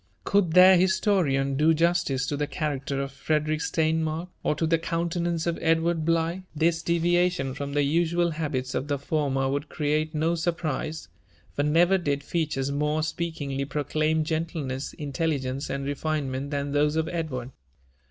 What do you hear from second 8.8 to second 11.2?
the former would create no surprise,